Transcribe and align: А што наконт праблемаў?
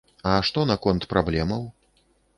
А 0.29 0.31
што 0.47 0.63
наконт 0.71 1.05
праблемаў? 1.13 1.69